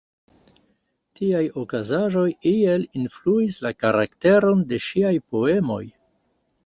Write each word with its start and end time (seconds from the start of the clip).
Tiaj 1.17 1.41
okazaĵoj 1.63 2.25
iel 2.53 2.87
influis 3.03 3.59
la 3.67 3.73
karakteron 3.85 4.65
de 4.73 4.81
ŝiaj 4.87 5.13
poemoj. 5.35 5.83